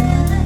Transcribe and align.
Bye. 0.00 0.39